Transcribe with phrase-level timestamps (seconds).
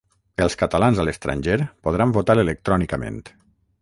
[0.45, 1.57] Els catalans a l'estranger
[1.89, 3.21] podran votar electrònicament